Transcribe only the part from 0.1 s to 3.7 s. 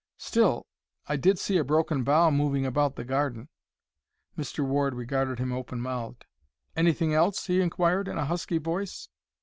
"Still, I did see a broken bough moving about the garden."